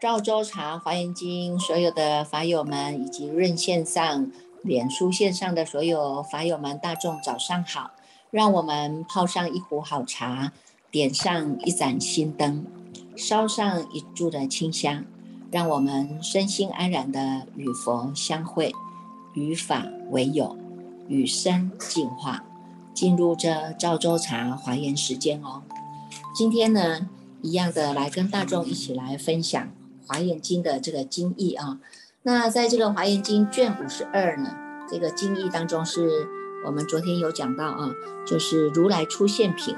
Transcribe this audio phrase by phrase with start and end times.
[0.00, 7.90] 赵州茶华严经所有的法友们，以及润线上、脸书线上的所有法友们，大众早上好！
[8.30, 10.52] 让我们泡上一壶好茶，
[10.90, 12.64] 点上一盏心灯，
[13.14, 15.04] 烧上一柱的清香，
[15.50, 18.72] 让我们身心安然的与佛相会，
[19.34, 20.56] 与法为友，
[21.08, 22.42] 与生进化，
[22.94, 25.62] 进入这赵州茶华严时间哦。
[26.34, 27.06] 今天呢，
[27.42, 29.68] 一样的来跟大众一起来分享。
[30.10, 31.78] 华严经的这个经义啊，
[32.24, 34.56] 那在这个华严经卷五十二呢，
[34.90, 36.26] 这个经义当中是
[36.66, 37.94] 我们昨天有讲到啊，
[38.26, 39.76] 就是如来出现品。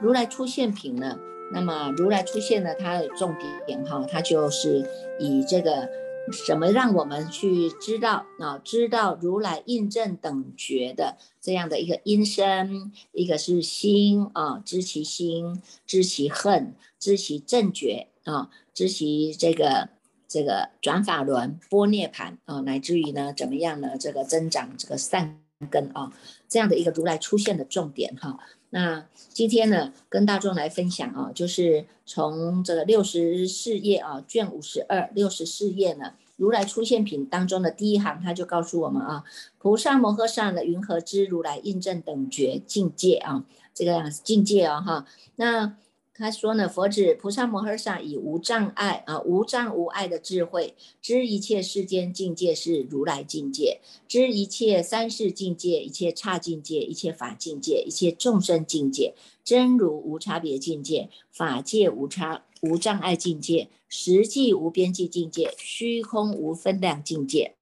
[0.00, 1.18] 如来出现品呢，
[1.52, 3.34] 那么如来出现呢，它的重
[3.66, 5.88] 点哈，它就是以这个
[6.30, 18.50] 什么让我们去知道啊，知道如来印证等觉的这样的一个因身，一个是心啊，知其心，知其恨，知其正觉啊。
[18.74, 19.90] 知其这个
[20.26, 23.98] 这个转法轮波涅盘啊，乃至于呢怎么样呢？
[24.00, 25.38] 这个增长这个善
[25.70, 26.10] 根啊，
[26.48, 28.38] 这样的一个如来出现的重点哈。
[28.70, 39.22] 那今天呢，跟大众来分享啊，就是从这个六十四页啊，卷五十二六十四页呢，如来出现品当中的第一行，他就告诉我们啊，
[39.58, 43.44] 菩萨摩诃萨的云何知如来印证等觉境界啊？
[43.74, 45.04] 这个样子境界啊哈，
[45.36, 45.76] 那。
[46.14, 67.54] 他说呢，佛指菩萨摩诃萨以无障碍啊，无障无碍的智慧，知一切世间境界是如来境界，知一切三世境界，一切差境界，一切法境界，一切众生境界，真如无差别境界，法界无差无障碍境界，实际无边际境界，虚空无分量境界，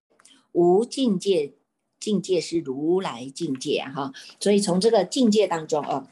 [0.50, 1.52] 无境界
[2.00, 6.08] 境界是如来境界啊哈，所以从这个境界当中啊。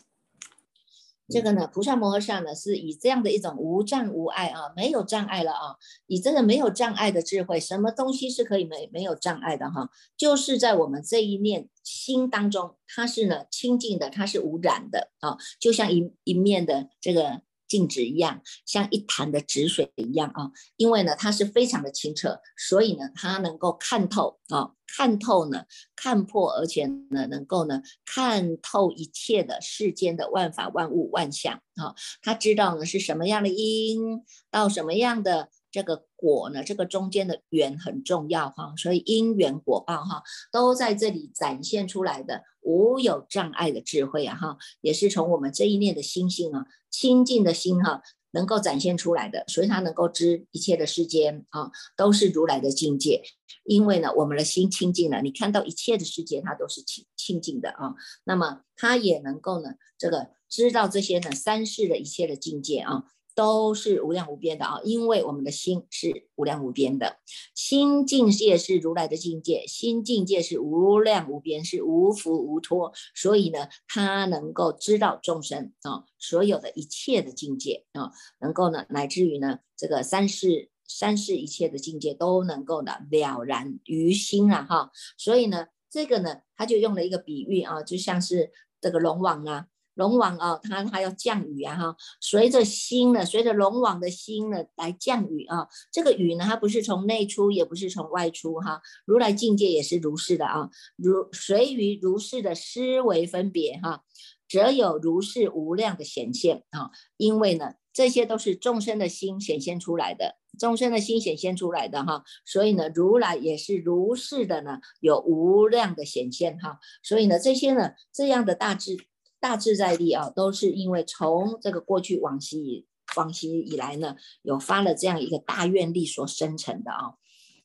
[1.29, 5.77] 这个呢，菩萨摩诃萨呢，是以这样的一种无障无碍啊，没有障碍了啊，
[6.07, 9.91] 以这个没有障碍的智慧，什么东西是可以没没有障碍的哈？
[10.17, 17.43] 就是在我们这一念心当中，它是呢清净的，它是无染的啊，就像一一面的这个。
[17.69, 25.65] 静止一样，像一潭的止水一样啊，因为呢，它是非常的清澈，所以呢，它能够看透啊，看透呢，
[25.95, 35.51] 看破，而且呢，能够呢，看透一切的世间的万法万物万象啊，他知道呢是什么样的因到什么样的。
[35.71, 53.23] 这个果呢，这个中间的缘很重要哈，所以因缘果报哈，都在这里展现出来的无有障碍的智慧啊哈，也是从我们这一念的心性啊，清净的心哈，能够展现出来的，所以它能够知一切的世间啊，都是如来的境界。
[53.65, 63.05] 因为呢，我们的心清净了，你看到一切的世界，它都是清清净的啊，那么它也能够呢，这个知道这些呢三世的一切的境界啊。
[63.39, 67.19] 都是无量无边的啊，因为我们的心是无量无边的，
[67.55, 78.11] 心境界是如来的境界，心境界是无量无边，是无福无脱，所以呢，他能够知道众生啊，所有的一切的境界啊，
[78.41, 88.51] 能够呢，乃至于呢，这个三世三世一切的境界都能够呢了然于心啊哈，所以呢，这个呢，他就用了一个比喻啊，就像是
[88.81, 89.67] 这个龙王啊。
[89.99, 95.67] 龙王啊，他他要降雨啊哈，随着心呢，随着龙王的心呢来降雨啊。
[95.93, 98.81] 这个雨呢，它不是从内出，也不是从外出哈。
[99.05, 104.05] 如来境界也是如是的啊，如随于如是的思维分别哈，
[104.49, 106.93] 则有如是无量的显现啊。
[107.17, 112.23] 因为呢，这些都是众生的心显现出来的，众生的心显现出来的哈。
[112.47, 116.79] 所以呢，如来也是如是的呢，有无量的显现哈。
[117.03, 118.97] 所以呢，这些呢，这样的大智。
[119.41, 127.15] 大自在力啊，都是因为从这个过去往昔往昔以来呢，有发了这样一个大愿力所生成的啊，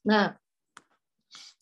[0.03, 0.42] 那。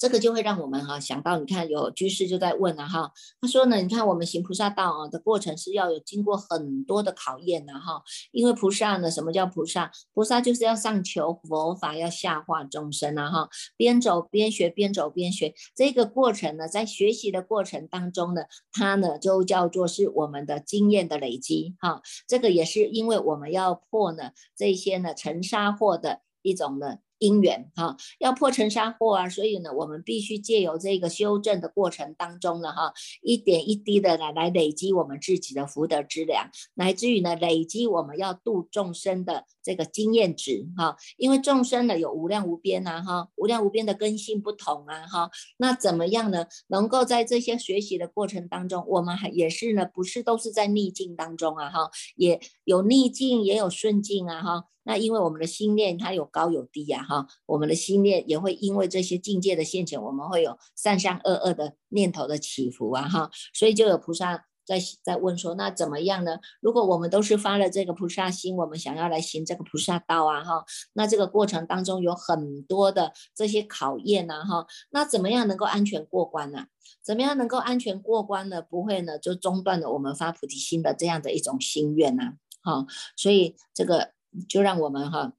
[0.01, 8.01] 这个就会让我们哈想到，你看有居士就在问了哈，他说呢，你看我们行菩萨道啊的过程是要有经过很多的考验的哈，
[8.31, 9.91] 因为菩萨呢，什么叫菩萨？
[10.15, 26.97] 菩萨就是要上求佛法，要下化众生啊哈，边走边学，边走边学，这个过程呢，在学习的过程当中呢，它呢就叫做是我们的经验的累积哈，这个也是因为我们要破呢这些呢尘沙惑的一种呢。
[27.21, 32.91] 因缘哈，要破尘沙祸啊，所以呢，我们必须借由这个修正的过程当中呢，哈，
[33.21, 46.47] 一点一滴的来来累积我们自己的福德之粮，乃至于呢，累积我们要度众生的这个经验值哈，因为众生呢有无量无边呐哈，无量无边的根性不同啊哈，那怎么样呢？
[46.69, 54.63] 能够在这些学习的过程当中，我们还也是呢，不是都是在逆境当中啊哈，也有逆境也有顺境啊哈。
[54.83, 66.39] 那因为我们的心念它有高有低呀，啊我们的心念也会因为这些境界的现前，我们会有善善恶恶的念头的起伏啊，哈，所以就有菩萨在在问说，那怎么样呢？
[66.61, 70.63] 如果我们都是发了这个菩萨心，我们想要来行这个菩萨道啊，哈，
[70.93, 76.67] 那这个过程当中有很多的这些考验呐，哈，那怎么样能够安全过关呢？
[77.03, 78.61] 怎么样能够安全过关呢？
[78.61, 82.85] 不会呢就中断了我们发菩提心的这样的一种心愿呐，哈，
[83.17, 84.13] 所以这个。
[84.47, 85.33] 就让我们哈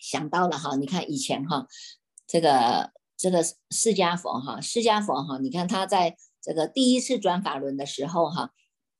[0.00, 1.66] 想到了哈，你看以前哈，
[2.26, 8.50] 这个这个释迦佛哈，释迦佛哈，你看他在这个第一次转法轮的时候哈，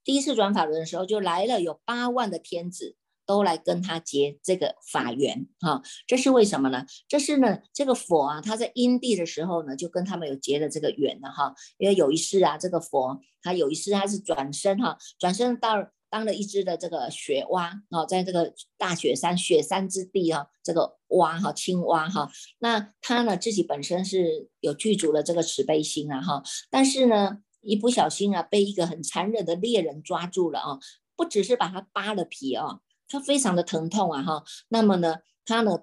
[0.05, 2.97] 第一次转法轮的时候就来了有八万的天子
[3.27, 6.85] 都来跟他结这个法缘哈，这是为什么呢？
[7.09, 15.91] 这是呢这个佛啊，他在因地的时候呢，就跟他们有结了这个缘了哈，因为有一世啊，这个佛他有一世他是转身哈，转身到。
[16.11, 30.79] 当了一只的这个雪蛙啊，在这个大雪山雪山之地啊，这个蛙哈青蛙哈，那他呢自己本身是有具足了这个慈悲心啊哈，但是呢一不小心啊被一个很残忍的猎人抓住了啊，
[31.17, 35.81] 不只是把它扒了皮啊，他非常的疼痛啊哈，那么呢他呢。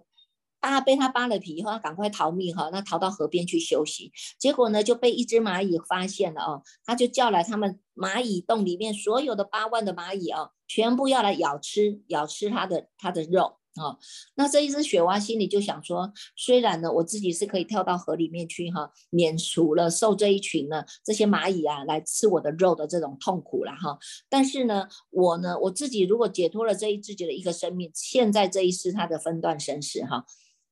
[0.66, 0.82] 啊！
[0.82, 4.12] 被他扒了皮以后，他赶快逃命哈，那逃到河边去休息。
[4.40, 13.98] 结果呢，就被一只蚂蚁发现了哦，他就叫来他们蚂蚁洞里面所有的八万的蚂蚁哦，全部要来咬吃，咬吃他的他的肉啊。
[14.36, 23.98] 那这一只雪蛙心里就想说，虽然呢，我自己是可以跳到河里面去哈，免除了受这一群呢这些蚂蚁啊来吃我的肉的这种痛苦了哈。
[24.30, 30.26] 但是呢，我呢，我自己如果解脱了这一自己的一个生命，现在这一世他的分段生死哈。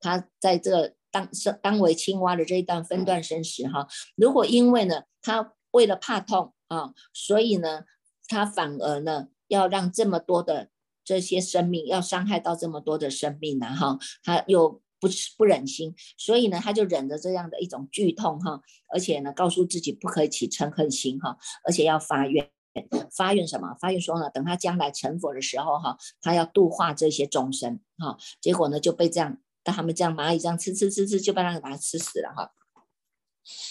[0.03, 7.83] 他在这个当生当为青蛙的这一段分段生死哈，如果因为呢，他为了怕痛啊，所以呢，
[8.27, 10.69] 他反而呢要让这么多的
[11.05, 15.07] 这些生命要伤害到这么多的生命呢哈，他又不
[15.37, 18.59] 不忍心，所以呢，他就忍着这样的一种剧痛哈，
[18.93, 22.49] 而且呢，告诉自己不可以起嗔恨心哈，而且要发愿，
[23.15, 23.75] 发愿什么？
[23.79, 29.37] 发愿说呢，等他将来成佛的时候哈，他要度化这些众生哈，结果呢就被这样。
[29.63, 32.51] 当他们这样蚂蚁这样吃吃吃吃，就把那个把它吃死了哈。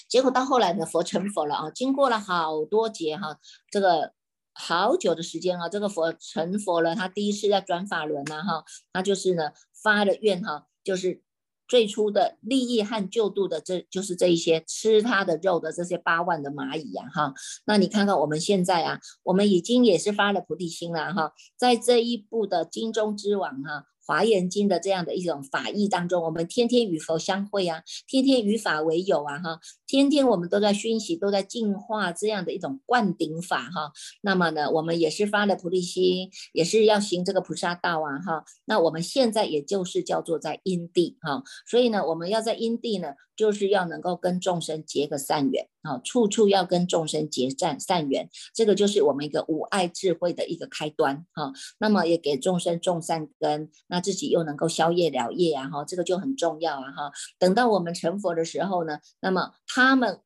[0.09, 3.39] 结果到后来呢，佛成佛了啊，经过了好多劫哈，
[3.71, 4.13] 这个
[4.53, 9.53] 好久的时间啊，这个佛成佛了，他第一次在转法轮呐哈，他就是呢
[9.83, 11.23] 发了愿哈，就是
[11.67, 17.33] 最初的利益和救度的，这就是这一些吃他的肉的这些八万的蚂蚁呀哈。
[17.65, 23.87] 那你看看我们现在啊，我们已经也是发了菩提心了哈，在这一部的经中之王哈。
[24.07, 33.93] 华严经的这样的一种法义当中，我们天天与佛相会啊，天天与法为友啊，哈，天天我们都在熏习，都在净化这样的一种灌顶法哈。
[34.23, 38.45] 那么呢，我们也是发了菩提心，也是要行这个菩萨道啊，哈。
[38.65, 43.15] 那我们现在也就是叫做在因地哈，所以呢，我们要在因地呢。
[43.35, 51.53] 就是要能够跟众生结个善缘啊，处处要跟众生结善善缘，这个就是我们一个无爱智慧的一个开端哈。
[51.79, 57.13] 那么也给众生种善根，那自己又能够消业了业啊哈，这个就很重要啊哈。
[57.39, 60.21] 等到我们成佛的时候呢，那么他们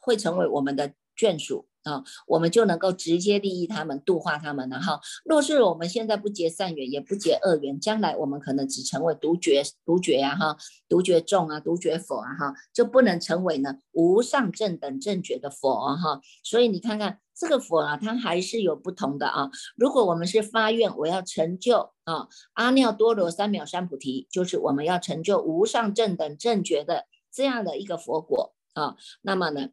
[0.00, 1.69] 会成为我们的眷属。
[1.82, 5.00] 啊，我们就能够直接利益他们，度化他们了哈。
[5.24, 10.56] 若是我们现在不结善缘，也不结恶缘，将来我们可能只成为独觉独觉呀哈，
[10.88, 16.20] 独觉众啊，独觉佛啊哈，就不能成为呢无上正等正觉的佛哈。
[16.42, 19.50] 所以你看看这个佛啊，它还是有不同的啊。
[19.74, 29.70] 如果我们是发愿，我要成就啊阿耨多罗三藐三菩提，就是我们要成就无上正等正觉的这样的一个佛果啊，那么呢，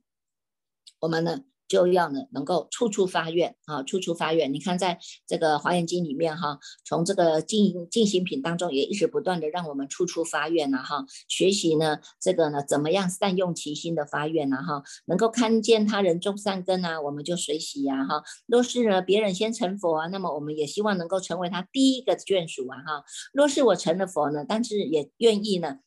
[1.02, 1.42] 我们呢？
[1.68, 4.54] 就要呢，能够处处发愿啊，处处发愿。
[4.54, 11.06] 你看，在这个华严经里面哈，从这个进进行品当中，也一直不断的让我们处处发愿呐哈。
[11.28, 14.84] 学习呢，这个呢，怎么样善用其心的发愿呐哈？
[15.06, 18.24] 能够看见他人种善根啊，我们就随喜呀哈。
[18.46, 23.04] 若是呢，别人先成佛啊，那么我们也希望能够成为他第一个眷属啊哈。
[23.34, 25.80] 若是我成了佛呢，但是也愿意呢。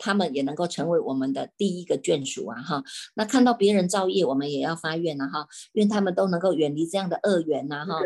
[0.00, 2.82] 他们也能够成为我们的第一个眷属啊哈，
[3.14, 8.00] 那看到别人造业，我们也要发愿了哈，愿他们都能够远离这样的恶缘呐哈。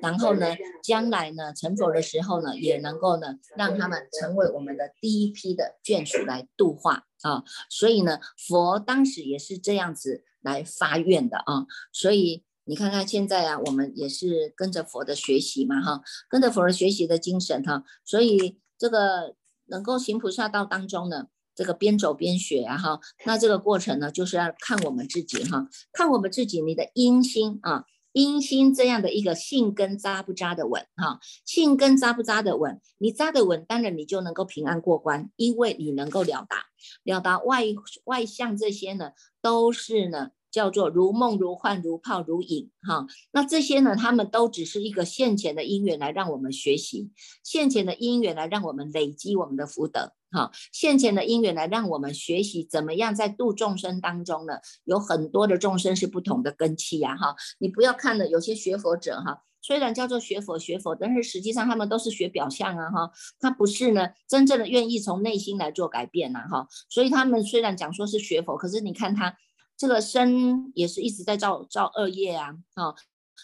[0.00, 0.46] 然后呢，
[0.82, 7.42] 将来呢成佛的时候呢，也能够呢让他们成为我们的第一批的眷属来度化啊。
[7.68, 11.66] 所以呢，佛当时也是这样子来发愿的啊。
[11.92, 19.34] 所以你看看现在啊，我们也是跟着佛的学习嘛哈，跟着佛的学习的精神哈，所以这个
[19.74, 21.26] 能够行菩萨道当中呢。
[21.56, 36.64] 这个边走边学啊哈，那这个过程呢，就是要看我们自己哈，看我们自己你的阴心啊，阴心这样的一个性根扎不扎的稳哈，性根扎不扎的稳，你扎的稳，当然你就能够平安过关，因为你能够了达
[37.04, 37.62] 了达外
[38.06, 40.30] 外向这些呢，都是呢。
[40.54, 47.10] 叫做如梦如幻如泡如影哈，那这些呢，他们都只是一个现前的因缘来让我们学习，
[47.42, 69.34] 现前的因缘来让我们累积我们的福德哈，现前的因缘来让我们学习怎么样在度众生当中呢，有很多的众生是不同的根器呀哈，你不要看了有些学佛者哈，虽然叫做学佛学佛，但是实际上他们都是学表象啊哈，他不是呢真正的愿意从内心来做改变呐哈，所以他们虽然讲说是学佛，可是你看他。
[69.76, 72.94] 这个身也是一直在造造恶业啊，啊，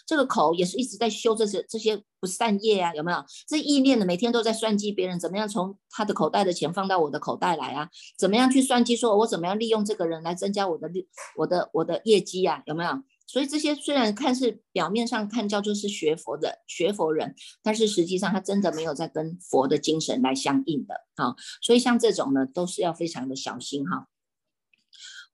[0.05, 3.23] 这个口也是一直在修这些这些不善业啊，有没有？
[3.47, 7.89] 这意念呢，每天都在算计别人怎么样从他的口袋的钱放到我的口袋来啊？
[8.17, 8.95] 怎么样去算计？
[8.95, 12.61] 说我怎么样利用这个人来增加我的利我的我的业绩啊？
[12.65, 12.91] 有没有？
[13.27, 17.33] 所以这些虽然看是表面上看叫做是学佛的学佛人，
[17.63, 21.33] 但是实际上他真的没有在跟佛的精神来相应的啊。
[21.61, 24.07] 所以像这种呢，都是要非常的小心哈。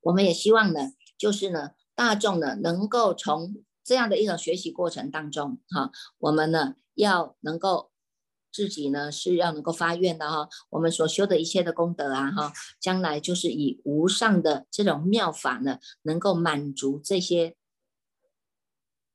[0.07, 7.91] 我们也希望呢，就是呢，大众呢能够从这样的一种学习过程当中，哈，我们呢要能够
[8.51, 17.55] 自己呢是要能够发愿的哈，我们所修的一切的功德啊，哈，将来就是以无上的这种妙法呢，能够满足这些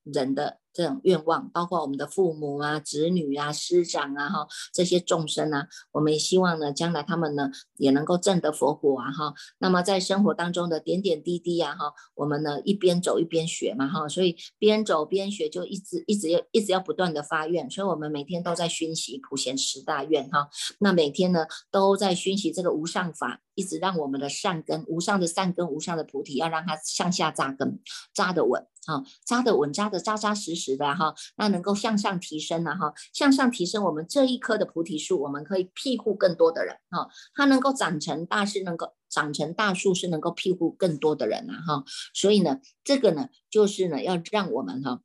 [0.04, 0.62] 人的。
[0.73, 9.35] 这种愿望，包括我们的父母啊、子女啊、师长啊，哈，这些众生啊，我们也希望呢，将来他们呢也能够证得佛果啊，哈。
[9.59, 20.49] 那么在生活当中的点点滴滴啊，哈，我们呢一边走一边学嘛，哈，所以边走边学，就一直一直要一直要不断的发愿，所以我们每天都在熏习普贤十大愿，哈。
[20.79, 27.80] 那每天呢都在熏习这个无上法，一直让我们的善根、无上的善根、无上的菩提，要让它向下扎根，
[28.14, 28.66] 扎得稳。
[28.87, 45.00] 啊，扎得稳，扎的扎扎实实的哈，那能够向上提升呢哈，向上提升我们这一棵的菩提树，我们可以庇护更多的人哈，它能够长成大是能够长成大树，是能够庇护更多的人呐哈，所以呢，这个呢，就是呢，要让我们哈，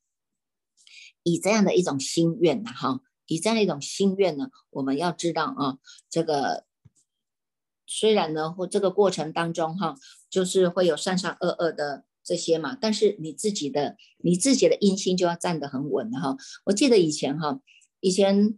[1.22, 5.78] 以这样的一种心愿呐哈，以这样一种心愿呢，我们要知道啊，
[6.10, 6.66] 这个
[7.88, 9.96] 虽然呢，或这个过程当中哈，
[10.30, 12.04] 就是会有善善恶恶的。
[12.28, 16.36] 这些嘛，但是你自己的你自己的阴心就要站得很稳哈。
[16.66, 17.62] 我记得以前哈，
[18.02, 18.58] 以前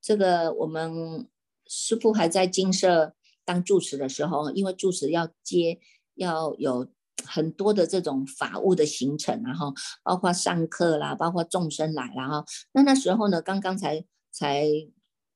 [0.00, 1.26] 这个我们
[1.66, 5.80] 师傅还在金舍当住持的时候，因为住持要接
[6.14, 6.86] 要有
[7.24, 12.44] 很多的这种法务的行程，然后包括上课啦，包括众生来啦哈。
[12.70, 14.64] 那那时候呢，刚刚才才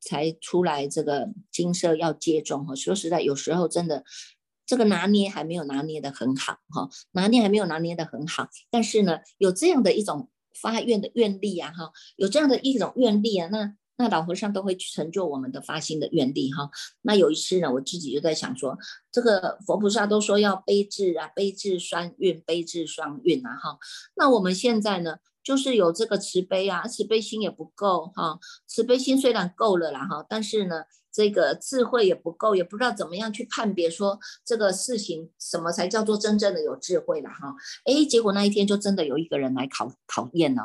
[0.02, 2.75] 才出来这个金色要接种哈。
[2.75, 4.04] 说实在，有时候真的。
[4.64, 16.71] 这个拿捏还没有拿捏的很好哈，拿捏还没有拿捏的很好，但是呢，有这样的一种发愿的愿力啊哈，有这样的一种愿力啊，那那老和尚都会成就我们的发心的愿力哈。
[17.02, 18.78] 那有一次呢，我自己就在想说，
[19.11, 23.76] 这个佛菩萨都说要悲智啊，悲智双运，悲智双运啊哈。
[24.14, 30.84] 那我们现在呢，就是有这个慈悲啊，慈悲心也不够哈，慈悲心虽然够了啦哈，但是呢。
[31.14, 37.54] 这个智慧也不够，也不知道怎么样去判别说这个事情什么才叫做真正的有智慧了哈。
[37.84, 40.62] 哎，结果那一天就真的有一个人来考考验呢。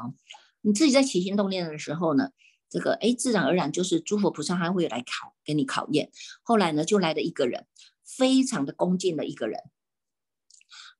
[0.61, 2.29] 你自己在起心动念的时候呢，
[2.69, 6.11] 这个哎自然而然就是诸佛菩萨他会来考给你考验。
[6.43, 7.65] 后来呢就来了一个人，
[8.05, 9.59] 非常的恭敬的一个人，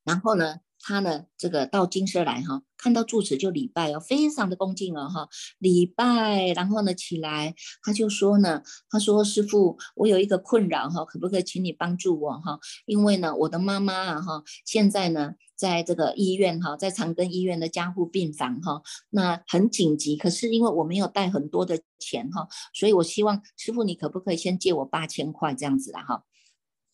[0.03, 0.57] 然后呢。
[0.87, 5.27] 他呢，这个到金舍来哈，看到住持就礼拜哦，非常的恭敬哦哈，
[5.59, 7.53] 礼拜，然后呢起来，
[7.83, 12.57] 他就说呢，他说师傅，我有一个困扰哈，可不可以请你帮助我哈？
[12.85, 26.23] 因为呢，我的妈妈啊哈，现在呢在这个医院哈，在长庚医院的加护病房哈，那很紧急，可是因为我没有带很多的钱哈，所以我希望师傅你可不可以先借我八千块这样子啦哈？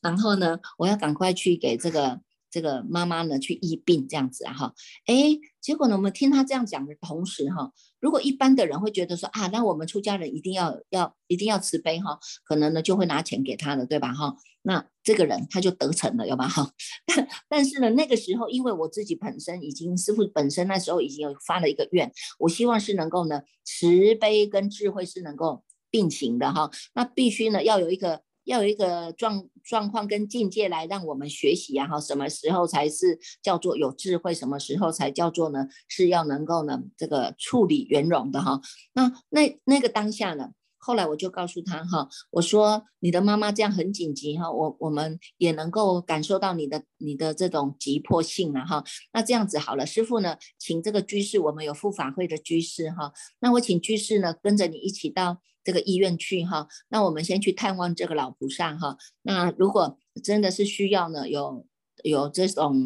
[0.02, 2.22] 然后呢，我要赶快去给这个。
[2.54, 4.76] 这个妈妈呢去医病这样子啊哈，
[5.08, 14.36] 哎，结果呢，我们听他这样讲的同时哈，如果一般的人会觉得说啊，那我们出家人一定要要一定要慈悲哈，可能呢就会拿钱给他了，对吧哈？
[14.62, 16.72] 那这个人他就得逞了，有吧哈？
[17.08, 28.22] 但但是呢，那个时候因为我自己本身已经师傅本身那时候已经有发了一个愿，我希望是能够呢慈悲跟智慧是能够并行的哈，那必须呢要有一个。
[28.46, 34.34] 要有一个状状况跟境界来让我们学习啊哈，什么时候才是叫做有智慧？
[34.34, 35.68] 什么时候才叫做呢？
[35.88, 38.60] 是要能够呢这个处理圆融的哈。
[38.94, 48.84] 那那那个当下呢，后来我就告诉他哈，我说你的妈妈这样很紧急哈，我我们也能够感受到你的你的这种急迫性了哈。
[49.14, 55.42] 那这样子好了，师傅呢，请这个居士，我们有护法会的居士哈，那我请居士呢跟着你一起到。
[55.64, 58.98] 这个医院去哈，那我们先去探望这个老菩萨哈。
[59.22, 61.66] 那如果真的是需要呢，有
[62.04, 62.86] 有这种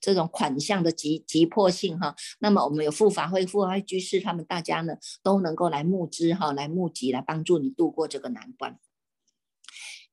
[0.00, 8.78] 这种款项的急急迫性哈，那么我们有护法会、护法居士，他们大家呢都能够来募资哈，来募集来帮助你度过这个难关。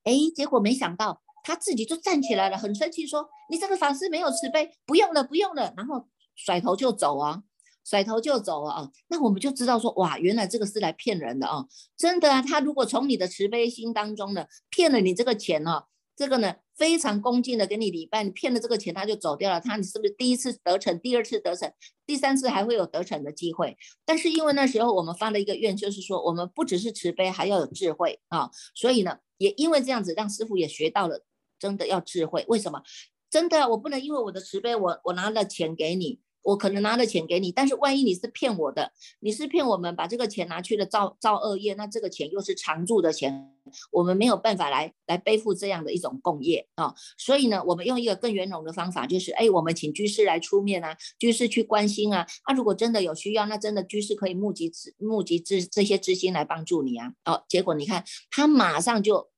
[0.03, 7.43] 哎，结果没想到他自己就站起来了，很生气说：“你这个法师没有慈悲，不用了，不用了。”然后甩头就走啊。
[7.83, 11.65] 甩头就走了啊，那我们就知道说，哇，原来这个是来骗人的啊！
[11.97, 15.85] 真的啊，他如果从你的慈悲心当中呢，骗了你这个钱哦，
[16.15, 21.71] 这个呢非常恭敬的给你礼拜，你骗了这个钱他就走掉了，他你是不是第一次得逞，第二次得逞，
[22.05, 23.75] 第三次还会有得逞的机会？
[24.05, 31.23] 但是因为那时候我们发了一个愿，就是说我们不只是慈悲，还要有智慧啊，所以呢，也因为这样子，让师傅也学到了
[31.57, 32.45] 真的要智慧。
[32.47, 32.81] 为什么？
[33.29, 36.19] 真的，我不能因为我的慈悲，我我拿了钱给你。
[36.43, 43.53] 我可能拿了钱给你，但是万一你是骗我的，你是骗我们把这个钱拿去了造造恶业，那这个钱又是常住的钱，
[43.91, 46.93] 我们没有办法来来背负这样的一种共业啊。
[47.17, 52.25] 所以呢，我们用一个更圆融的方法，就是哎，我们请居士来出面啊，居士去关心啊。
[52.43, 57.13] 啊如果真的有需要，那真的居士可以募集资募集资这些资金来帮助你啊。
[57.25, 59.29] 哦，结果你看他马上就。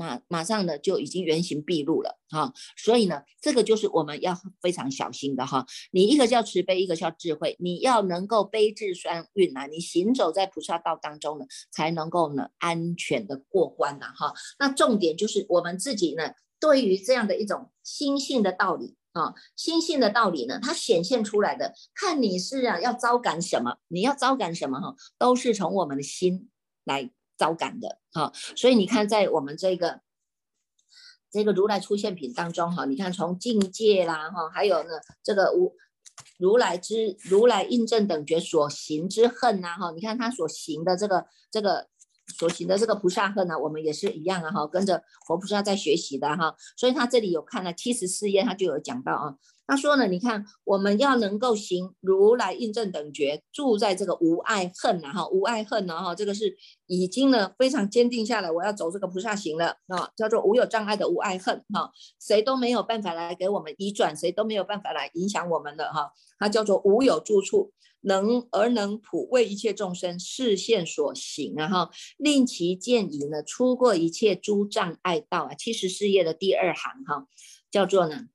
[0.00, 5.66] 马马上呢就已经原形毕露了哈，所以呢，这个就是我们要非常小心的哈。
[5.92, 14.32] 你一个叫慈悲，一个叫智慧，你要能够悲智双运啊，你行走在菩萨道当中呢，才能够呢安全的过关呐哈。
[14.58, 26.48] 那重点就是我们自己呢，对于这样的一种心性的道理啊，心性的道理呢，它显现出来的，看你是啊要招感什么，你要招感什么哈，都是从我们的心
[26.84, 27.10] 来。
[27.40, 30.02] 招感的哈，所以你看，在我们这个
[31.30, 34.90] 这个如来出现品当中哈，你看从境界啦哈，还有呢
[35.22, 35.74] 这个无
[36.36, 41.88] 如来之如来印证等觉所行之恨呐哈，你看他所行的这个这个
[42.38, 49.34] 所行的这个菩萨恨呢，我们也是一样啊哈，跟着佛菩萨在学习的哈，所以他这里有看了七十四页，他就有讲到啊。
[49.70, 56.56] 他说呢，你看我们要能够行如来印证等觉，住在这个无爱恨呐哈，无爱恨呐哈，这个是
[56.88, 61.88] 已经呢非常坚定下来，我要走这个菩萨行了啊，叫做无有障碍的无爱恨哈，
[62.20, 77.28] 谁都没有办法来给我们移转，谁都没有办法来影响我们的哈，它叫做无有住处，能而能普为一切众生视现所行啊哈，令其见已呢出过一切诸障碍道啊，七十四页的第二行哈，
[77.70, 78.26] 叫做呢。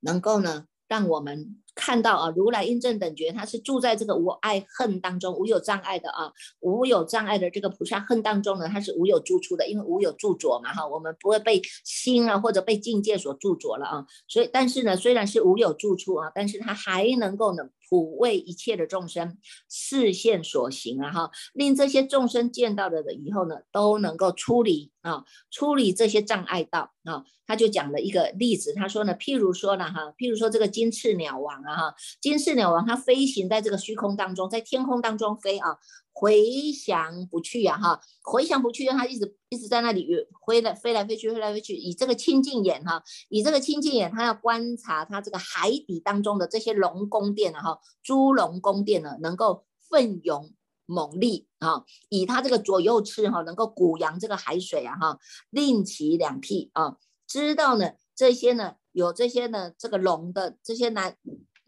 [0.00, 17.64] 能够呢，让我们看到啊，如来印证等觉，他是住在这个无爱恨当中，无有障碍的啊，无有障碍的这个菩萨恨当中呢，他是无有住处的，因为无有住着嘛哈，我们不会被心啊或者被境界所住着了啊，所以但是呢，虽然是无有住处啊，但是他还能够呢。
[17.88, 19.36] 普为一切的众生
[19.68, 27.24] 视线所行啊哈，令这些众生见到了的以后呢，都能够出离啊，出离这些障碍道啊。
[27.48, 35.76] 他就讲了一个例子，他说呢，譬如说呢哈，譬如说这个金翅鸟王啊哈，金翅鸟王它飞行在这个虚空当中，在天空当中飞啊。
[36.12, 40.06] 回翔不去呀，哈，回翔不去，它一直一直在那里
[40.46, 41.74] 飞来飞来飞去，飞来飞去。
[41.74, 50.52] 以这个清净眼哈，以这个清净眼，它要观察它这个海底当中的这些龙宫殿啊，哈，猪龙宫殿呢，能够奋勇
[50.84, 55.18] 猛力啊，以他这个左右翅哈，能够鼓扬这个海水啊，哈，
[55.48, 56.96] 令其两替啊，
[57.26, 61.16] 知道呢这些呢有这些呢这个龙的这些男。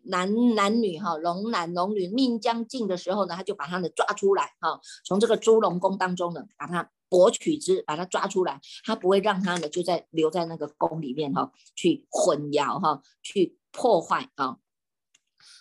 [0.05, 14.57] 男男女哈，龙男龙女命将尽的时候呢，他就把他们抓出来哈，从这个猪龙宫当中呢，把他博取之，把他抓出来，他不会让他呢就在留在那个宫里面哈，去混淆哈，去破坏啊。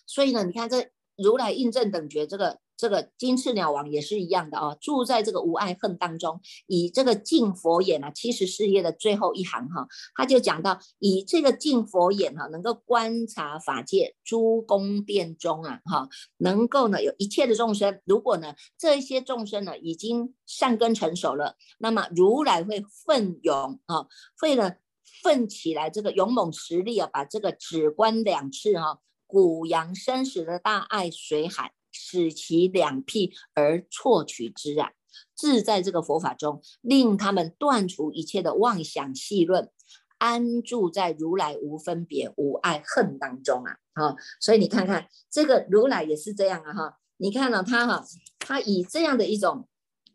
[0.08, 2.61] 所以呢，你看这如来印证等觉这个。
[2.82, 24.08] 这个金翅鸟王也是一样的哦，住在这个无爱恨当中，以这个净佛眼啊，七十四页的最后一行哈，他就讲到以这个净佛眼哈，能够观察法界诸宫殿中啊哈，能够呢有一切的众生，如果呢这些众生呢已经善根成熟了，那么如来会奋勇啊，
[24.40, 24.74] 会呢
[25.22, 31.74] 奋起来这个勇猛实力啊，把这个指观两次哈，古扬生死的大爱水海。
[31.92, 34.92] 使其两辟而错取之啊，
[35.36, 39.70] 自在这个佛法中，令他们断除一切的妄想细论，
[40.18, 43.78] 安住在如来无分别、无爱恨当中啊！
[43.94, 46.74] 哈，所以你看看这个如来也是这样啊！
[46.74, 48.04] 哈，你看到他哈，
[48.40, 49.68] 他以这样的一种。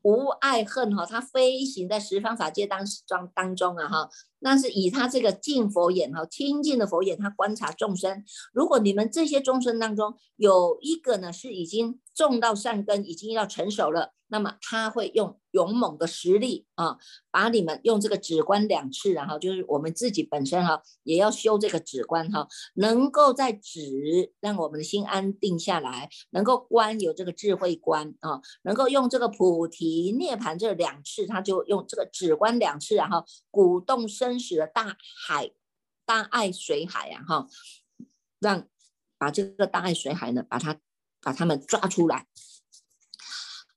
[0.03, 4.09] 无爱恨哈，他飞行在十方法界当中当中啊哈，
[4.47, 8.23] 但是以他这个净佛眼哈，清净的佛眼，他观察众生。
[8.53, 14.13] 如果你们这些众生当中有一个呢，是已经种到善根，已经要成熟了。
[14.29, 16.99] 那么他会用勇猛的实力啊，
[17.31, 35.53] 把你们用这个止观两次，然后就是我们自己本身哈，也要修这个止观哈，能够在止让我们的心安定下来，能够观有这个智慧观啊，能够用这个菩提涅盘这两次，他就用这个止观两次，然后鼓动生死的大海
[36.05, 37.49] 大爱水海啊哈，
[38.41, 38.67] 让
[39.19, 40.79] 把这个大爱水海呢，把它
[41.23, 42.27] 把他们抓出来。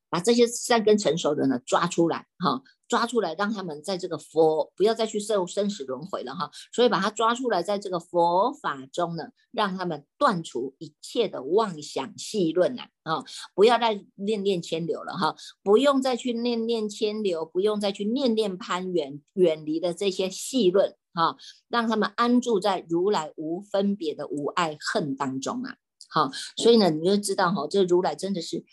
[0.10, 25.76] 把这些善根成熟的呢抓出来，哈，抓出来，让他们在这个佛不要再去受生死轮回了，哈，所以把他抓出来，在这个佛法中呢，让他们断除一切的妄想戏论呐，啊，不要再念念牵流了，哈，不用再去念念牵流，不用再去念念攀缘，远离的这些戏论，哈，让他们安住在如来无分别的无爱恨当中啊，
[26.10, 28.66] 好，所以呢，你就知道哈，这如来真的是。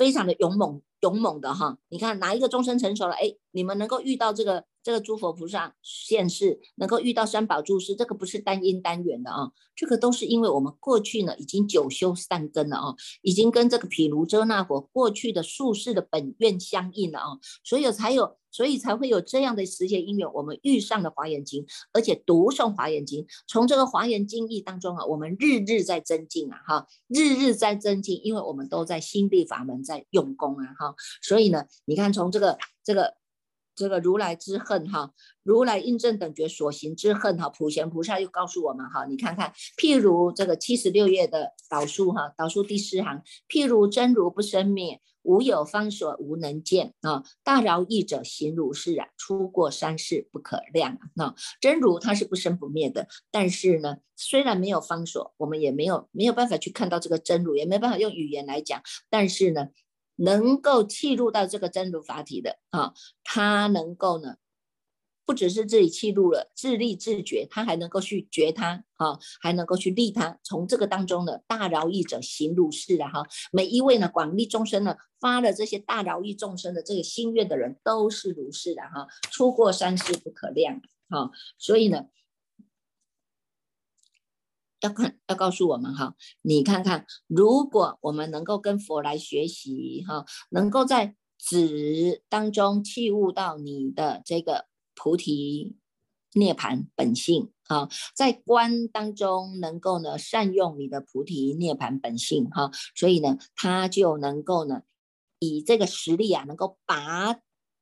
[0.00, 1.76] 非常的勇猛，勇猛的哈！
[1.90, 3.12] 你看哪一个终身成熟了？
[3.12, 17.26] 哎，你们能够遇到这个这个诸佛菩萨现世，能够遇到三宝住师，这个不是单因单缘的啊，这个都是因为我们过去呢已经九修善根了啊，已经跟这个毗卢遮那佛过去的术士的本愿相应了啊，
[17.64, 18.36] 所以才有。
[18.52, 33.14] 所以才会有这样的时节因缘，我们遇上了华严经，而且读诵华严经，从这个华严经义当中啊，我们日日在增进啊，哈，日日在增进，因为我们都在心地法门在用功啊，哈，所以呢，你看从这个这个
[33.80, 35.12] 这个如来之恨哈，
[35.42, 45.00] 如来印证等觉所行之恨哈，普贤菩萨又告诉我们哈，你看看，譬如这个七十六页的导书哈，导书第四行，譬如真如不生灭。
[45.22, 47.22] 无有方所，无能见啊！
[47.44, 51.00] 大饶益者行如是啊，出过三世不可量啊！
[51.14, 59.68] 那真如它是不生不灭的，但是呢，虽然没有方所，我们也没有没有办法去看到这个真如，也没办法用语言来讲，但是呢，
[60.20, 64.36] 能够契入到这个真如法体的啊，他能够呢。
[65.26, 70.40] 不只是自己气入了自立自觉，他还能够去觉他啊，还能够去利他。
[70.42, 73.22] 从这个当中呢，大饶益者行如是啊哈。
[73.52, 79.06] 每一位呢广利众生呢发了这些大饶益众生的这个心愿的人，都是如是的哈。
[79.30, 81.30] 出过三世不可量哈。
[81.58, 82.06] 所以呢，
[84.80, 94.66] 要看要告诉我们哈，你看看，如果我们能够跟佛来学习哈，能够在止当中器悟到你的这个。
[95.02, 95.78] 菩提
[96.34, 104.82] 涅盘本性啊，在观当中能够呢善用你的菩提涅盘本性哈，所以呢，他就能够呢
[105.38, 107.32] 以这个实力啊，能够拔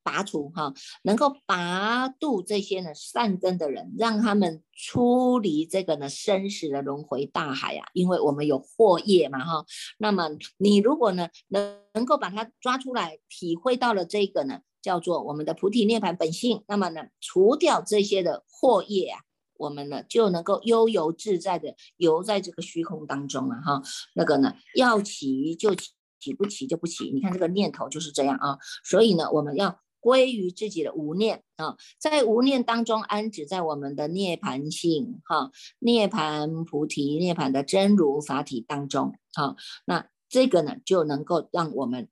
[0.03, 9.65] 拔除哈，能够拔度这些呢善根的人，让他们出离这个呢生死的轮回大海啊，因为我们有祸业嘛哈，
[9.97, 14.61] 那么你如果呢能能够把它抓出来，体会到了这个呢。
[14.81, 19.19] 叫做我们的菩提涅盘本性，那么呢，除掉这些的惑业啊，
[19.57, 23.81] 我们呢就能够悠游自在的游在这个虚空当中了哈。
[24.15, 25.89] 那个呢，要起就起，
[26.21, 27.11] 起不起就不起。
[27.11, 28.57] 你看这个念头就是这样啊。
[28.85, 39.55] 所以呢，我们要归于自己的无念啊，在无念当中安止在我们的涅盘性哈，涅盘菩提涅盘的真如法体当中啊。
[39.85, 42.07] 那这个呢，就能够让我们。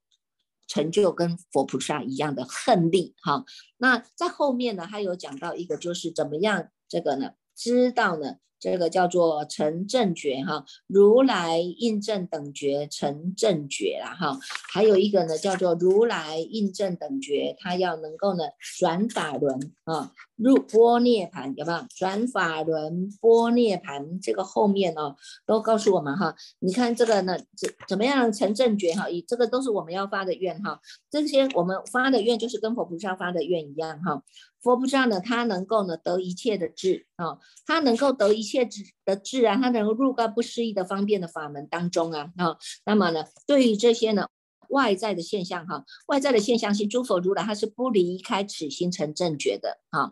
[0.70, 3.46] 成就跟佛菩萨一样的恨力哈，
[3.78, 7.30] 那在后面呢，还有讲到一个就是怎么样这个呢？
[7.56, 14.38] 知道呢这个叫做成正觉哈，如来印证等觉成正觉啦哈，
[14.72, 18.44] 还有一个呢叫做如来印证等觉，它要能够呢
[18.78, 21.78] 转法轮啊，入波涅盘有没有？
[21.96, 25.16] 转法轮波涅盘这个后面哦
[25.46, 29.08] 都告诉我们哈，你看这个呢怎怎么样成正觉哈？
[29.08, 34.22] 以这个都是我们要发的愿哈，这些我们发的愿就是跟佛菩萨发的愿一样哈。
[34.62, 44.26] 佛菩萨呢，他能够呢得一切的智啊，他能够得一切智的智啊，他能够入到不思议的方便的法门当中啊啊，那么呢，对于这些呢
[44.70, 50.10] 外在的现象哈，外在的现象性，诸佛如来他是不离开此心成正觉的啊。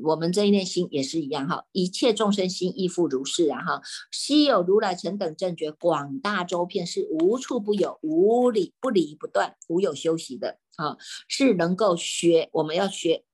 [0.00, 3.82] 我们这一念心也是一样哈，一切众生心亦复如是啊哈。
[4.12, 13.24] 稀有如来成等正觉，广大周遍是无处不有，无理不离不断，无有休息的啊，是能够学，我们要学。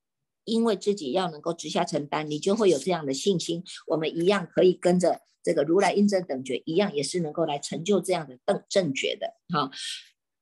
[0.44, 3.62] 因为自己要能够直下承担，你就会有这样的信心。
[3.86, 9.34] 我们一样可以跟着这个如来印证等觉一样，也是能够来成就这样的正正觉的。
[9.52, 9.70] 哈，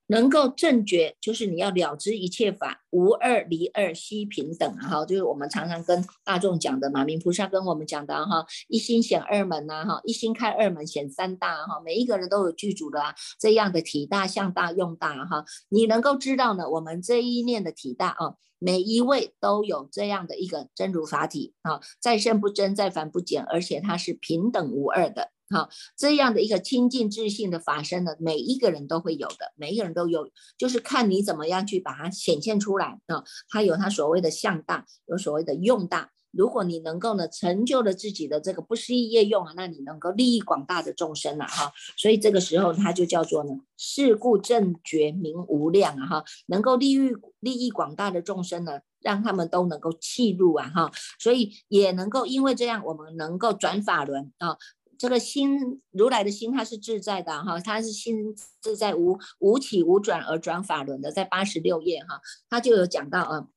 [0.06, 4.76] 能够正觉就是你要了知一切法无二离二悉平等。
[4.76, 11.64] 哈，就是我们常常跟大众讲的，马明菩萨跟我们讲的哈，一心显二门呐，哈，一心开二门显三大。
[11.66, 15.24] 哈，每一个人都有具足的啊这样的体大、相大、用大。
[15.24, 18.34] 哈，你能够知道呢，我们这一念的体大啊。
[18.62, 36.12] 每一位都有这样的一个真如法体啊，在生不增，在凡不减，而且它是平等无二的啊，这样的一个清净自信的法身呢，每一个人都会有的，每一个人都有，就是看你怎么样去把它显现出来啊，它有它所谓的向大，有所谓的用大。
[36.32, 54.56] 如果你能够呢成就了自己的这个不思议业用啊，那你能够利益广大的众生了哈，所以这个时候它就叫做呢事故正觉明无量啊哈，能够利益利益广大的众生呢，让他们都能够弃入啊哈，所以也能够因为这样，我们能够转法轮啊，
[54.96, 63.48] 这个心如来的心它是自在的哈，它是心自在无无起无转而转法轮的，在八十六页哈，他就有讲到啊，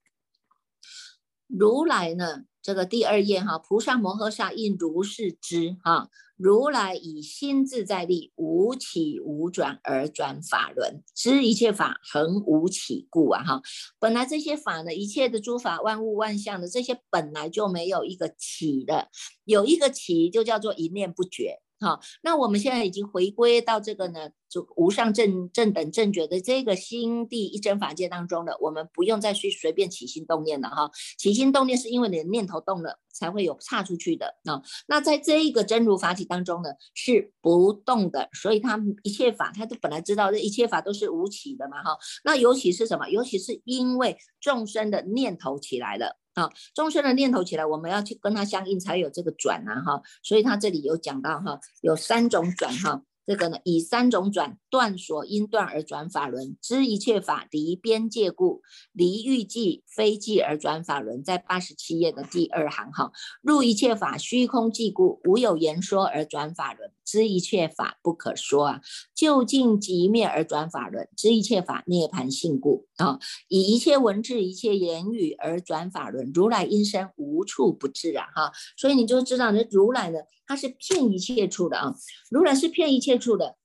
[1.47, 2.41] 如来呢。
[2.65, 13.61] 这个第二页哈，菩萨摩诃萨应如是知哈，如来以心自在力，无起无转而转法轮，知一切法恒无起故啊哈。
[13.99, 19.09] 本来这些法呢，一切的诸法万物万象的这些本来就没有一个起的，
[19.43, 21.59] 有一个起就叫做一念不绝。
[21.79, 28.57] 哈，那我们现在已经回归到这个呢，就无上正正等正觉的这个心地一真法界当中的。
[28.61, 34.61] 我们不用再去随便起心动念了哈，起心动念是因为你的念头动了，才会有差出去的啊。
[34.87, 41.97] 那在这一个真如法体当中呢，是不动的，所以它一切法，它都本来知道这一切法都是无起的嘛哈。
[42.23, 43.09] 那尤其是什么？
[43.09, 46.17] 尤其是因为众生的念头起来了。
[46.35, 50.01] 啊，众生的念头起来，我们要去跟它相应，才有这个转呐，哈。
[50.21, 53.01] 所以他这里有讲到哈，有三种转哈。
[53.25, 58.61] 这个呢，以三种转断所因断而转法轮，知一切法离边界故，
[58.91, 63.11] 离欲际非际而转法轮，在八十七页的第二行哈。
[63.41, 68.81] 入一切法虚空寂故，无有言说而转法轮，知一切法不可说啊，
[69.13, 78.51] 就近即灭而转法轮，知一切法涅槃性故啊，以一切文字一切言语而转法轮，如来音声无处不至啊哈。
[78.75, 80.19] 所以你就知道，这如来呢？
[80.47, 81.95] 他是骗一切处的啊，
[82.29, 83.55] 如来是骗一切处的，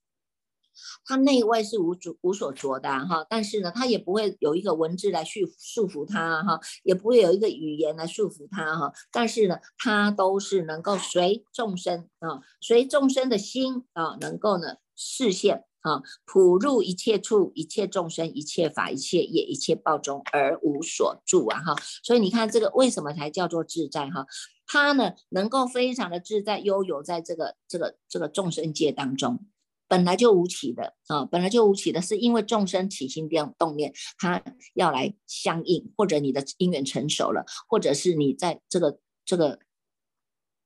[1.04, 24.26] 它内外是无主无所着的哈，但是呢，它也不会有一个文字来束束缚它哈，也不会有一个语言来束缚它哈，但是呢，它都是能够随众生啊，随众生的心啊，能够呢视现啊，普入一切处，一切众生，一切法，一切业，一切报中而无所住啊哈，所以你看这个为什么才叫做自在哈？
[24.66, 29.44] 他呢，能够非常的自在悠游在这个这个这个众生界当中，
[29.90, 34.40] 本来就无起的啊，本来就无起的，是因为众生起心动动念，他
[34.74, 39.58] 要来相应，或者你的因缘成熟了，或者是你在这个这个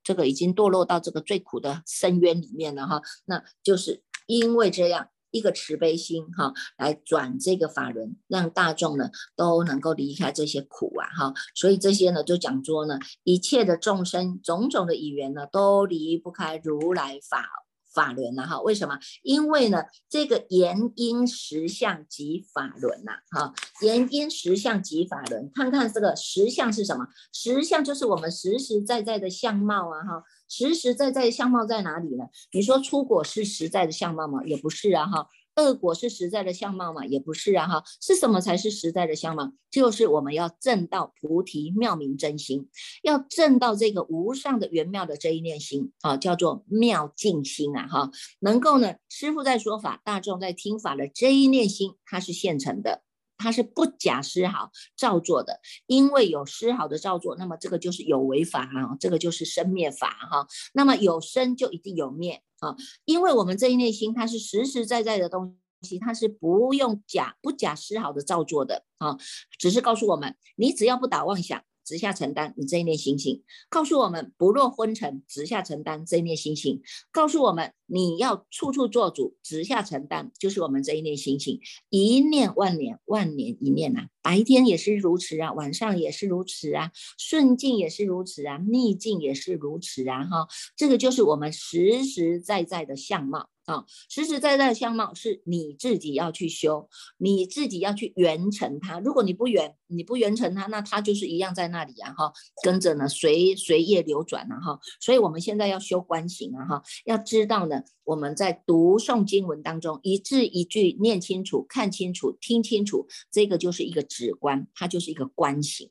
[0.03, 5.09] 这个已经堕落到这个最苦的深渊里面了哈，那就是因为这样。
[5.31, 17.49] 一个慈悲心哈，来转这个法轮，让大众呢都能够离开这些苦啊哈，所以这些呢就讲说呢，一切的众生种种的语言呢，都离不开如来法
[17.95, 18.61] 法轮了哈。
[18.61, 18.99] 为什么？
[19.23, 25.49] 因为呢，这个言因实相即法轮呐哈，言因实相即法轮。
[25.55, 27.07] 看看这个实相是什么？
[27.33, 30.23] 实相就是我们实实在在的相貌啊哈。
[30.47, 32.25] 实实在在的相貌在哪里呢？
[32.51, 34.43] 你说出果是实在的相貌吗？
[34.45, 35.27] 也不是啊哈。
[35.55, 37.05] 恶果是实在的相貌吗？
[37.05, 39.53] 也不是啊，哈，是什么才是实在的相貌？
[39.71, 42.69] 就是我们要证到菩提妙明真心，
[43.03, 53.03] 要证到这个无上的圆妙的这一念心啊，叫做妙净心啊，哈，能够呢，师父在说法，大众在听法的这一念心，它是现成的。
[53.37, 60.47] 它是不假丝毫照做的，因为有丝毫的照做，那么这个就是有为法啊，这个就是生灭法哈。
[60.73, 62.75] 那么有生就一定有灭啊，
[63.05, 69.17] 因为我们这一内心它是实实在在的东西，它是不用假不假丝毫的照做的啊，
[69.57, 71.63] 只是告诉我们，你只要不打妄想。
[71.85, 93.51] 直下承担，你这一念心性告诉我们不落昏沉，直下承担这一念心性告诉我们你要处处做主，直下承担就是我们这一念心性，一念万年，万年一念呐，白天也是如此啊，晚上也是如此啊，顺境也是如此啊，逆境也是如此啊，哈，这个就是我们实实在在的相貌。
[93.65, 98.99] 啊，实实在在的相貌是你自己要去修，你自己要去圆成它。
[98.99, 102.31] 如果你不圆，你不圆成它，那它就是一样在那里啊，哈，
[102.63, 104.79] 跟着呢随随业流转啊，哈。
[104.99, 115.89] 所以我们现在要修观行啊，哈，要知道呢，我们在读诵经文当中，一字一句念清楚、看清楚、听清楚，这个就是一个直观，它就是一个观行，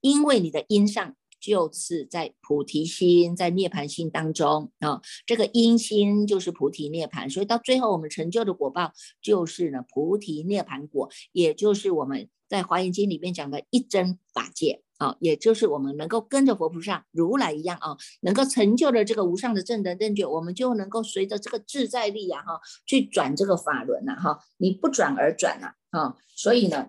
[0.00, 1.16] 因为你的因上。
[1.42, 26.86] 就是在菩提心，在涅盘心当中啊，这个因心就是菩提涅盘，所以到最后我们成就的果报就是呢菩提涅盘果，也就是我们在华严经里面讲的一真法界啊，也就是我们能够跟着佛菩萨如来一样啊，能够成就了这个无上的正等正觉，我们就能够随着这个自在力呀哈，去转这个法轮呐哈，你不转而转呐啊，所以呢。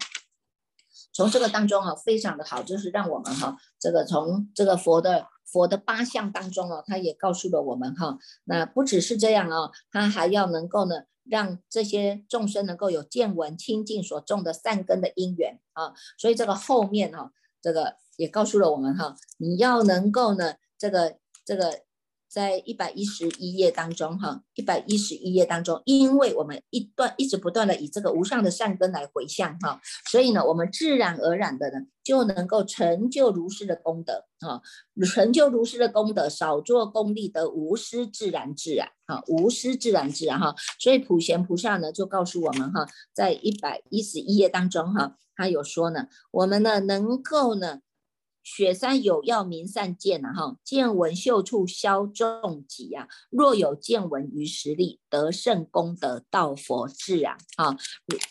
[1.14, 21.82] 从这个当中啊，非常的好，就是让我们哈，这个从这个佛的佛的八相当中啊，他也告诉了我们哈，那不只是这样啊，他还要能够呢，让这些众生能够有见闻清净所种的善根的因缘啊，所以这个后面哈，这个也告诉了我们哈，你要能够呢，这个这个。
[22.34, 34.60] 在一百一十一页当中，哈，一百一十一页当中，因为我们一段一直不断的以这个无上的善根来回向，哈，所以呢，我们自然而然的呢，就能够成就如是的功德，啊，
[35.06, 47.82] 成就如是的功德，少做功利得无私自然自然，哈，无私自然自然，哈，所以普贤菩萨呢就告诉我们，哈，在一百一十一页当中，哈，他有说呢，我们呢能够呢。
[48.44, 53.08] 雪山有药名善见呐，哈，见闻秀处消重疾啊。
[53.30, 57.78] 若有见闻于实力，得胜功德道佛智啊，啊，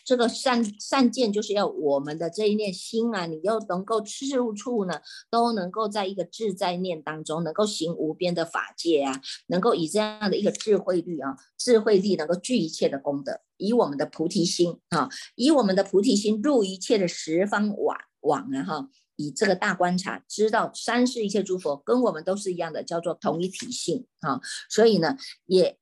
[0.05, 18.89] 这个善善见就是要我们的这一念心啊，你要能够事物处呢，都能够在一个自在念当中，能够行无边的法界啊，能够以这样的一个智慧力啊，智慧力能够聚一切的功德，以我们的菩提心啊，以我们的菩提心入一切的十方网网啊，哈。
[19.23, 24.41] 以这个大观察，知道三世一切诸佛跟我们都是一样的，叫做同一体性啊。
[24.69, 25.79] 所以呢，也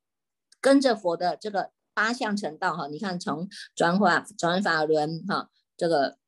[0.61, 2.87] 跟着佛的这个八相成道哈。
[2.89, 6.19] 你看，从转法转法轮哈，这个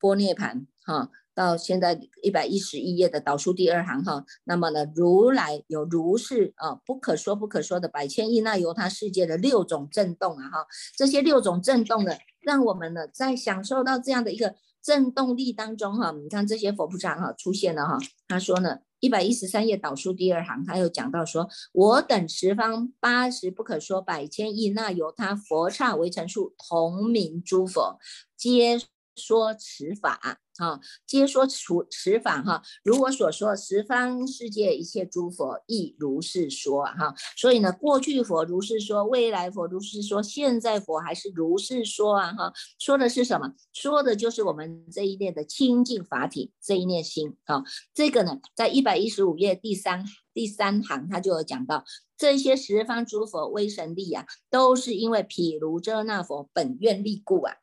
[0.00, 4.24] 波涅盘哈，到现在一百一十一页的导数第二行哈。
[4.44, 10.66] 那么呢，如来有如是啊，不可说不可说的百千亿那由他世界的六种震动啊哈。
[10.96, 14.54] 这些六种震动呢，让我们呢在享受到这样的一个。
[14.88, 27.98] 震动力当中哈，你看这些佛菩萨哈出现了哈，他说呢，一百一十三页导数第二行，他又讲到说，我等十方八十不可说百千亿那由他佛刹为成数同名诸佛，
[28.34, 28.80] 皆
[29.18, 30.40] 说此法。
[30.58, 37.14] 啊，皆说除此法哈，如我所说，十方世界一切诸佛亦如是说哈。
[37.36, 42.52] 所以呢，过去佛如是说，未来佛如是说，现在佛还是如是说啊哈。
[42.80, 43.54] 说的是什么？
[43.72, 47.62] 说的就是我们这一念的清净法体，这一念心啊。
[47.94, 50.04] 这个呢，在一百一十五页第三
[50.34, 51.84] 第三行，他就有讲到，
[52.16, 57.54] 这些十方诸佛威神力啊，都是因为毗卢遮那佛本愿力故啊。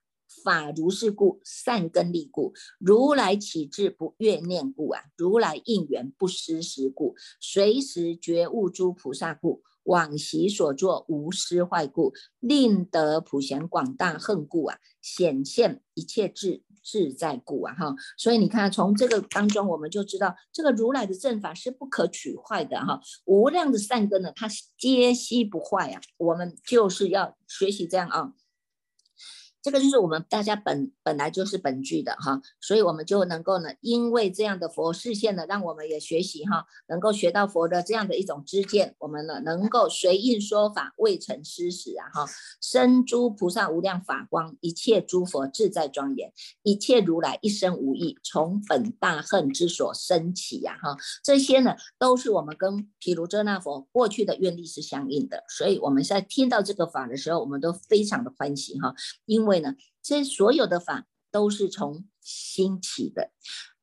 [0.43, 28.33] 法如是故，善根利故，如来起智不怨念故啊，如来应缘不失时故，随时觉悟诸菩萨故，往昔所作无失坏故，令得普贤广大恨故啊，显现一切智自在故啊哈，所以你看从这个当中，我们就知道这个如来的正法是不可取坏的哈，无量的善根呢，它皆悉不坏啊，我们就是要学习这样啊。
[29.65, 58.93] 这个就是我们大家本本来就是本具的哈，所以我们就能够呢，因为这样的佛视线呢，让我们也学习哈，能够学到佛的这样的一种知见，我们呢能够随应说法，未成失时啊哈，生诸菩萨无量法光，一切诸佛自在庄严，一切如来一生无异，从本大恨之所生起呀哈，这些呢都是我们跟毗卢遮那佛过去的愿力是相应的，所以我们在听到这个法的时候，我们都非常的欢喜哈，
[59.25, 59.54] 因为。
[59.59, 63.31] 呢，这所有的法都是从心起的，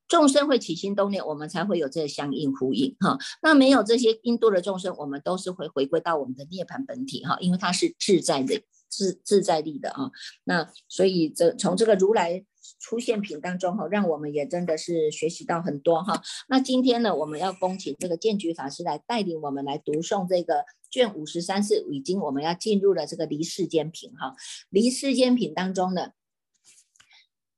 [0.07, 3.17] 众生会起心动念，我们才会有这相应呼应哈。
[3.41, 10.11] 那没有这些印度的众生，我们都是会回归到我们的涅盘本体哈，因为它是自在的自自在力的啊。
[10.43, 12.45] 那所以这从这个如来
[12.79, 16.21] 出现品当中哈，让我们也真的是学习到很多哈。
[16.47, 20.65] 那今天呢，我们要恭请这个建举法师来带领我们来读诵这个。
[20.93, 24.35] 卷五十三是已经我们要进入了这个离世间品哈，
[24.69, 26.11] 离世间品当中呢，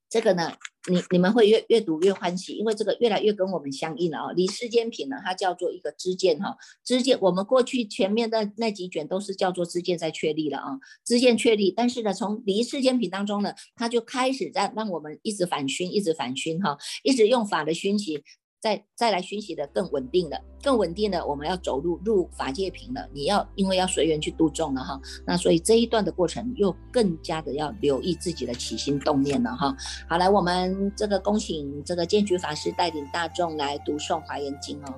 [0.10, 0.54] 这个呢，
[0.92, 4.32] 你你们会越越读越欢喜，因为这个越来越跟我们相应了啊。
[4.34, 18.24] 离世间品呢，它叫做一个知见哈，知见我们过去前面的那几卷都是叫做知见在确立了啊，知见确立，但是呢，从离世间品当中呢，它就开始在让我们一直反熏，一直反熏哈，一直用法的熏习。
[18.66, 23.08] 再再来熏习的更稳定的，更稳定的，我们要走入入法界品了。
[23.14, 29.78] 你要因为要随缘去度众了哈，那所以这一段的过程又更加的要留意自己的起心动念了哈。
[30.10, 34.96] 好，来我们这个恭请这个建局法师带领大众来读诵华严经哦。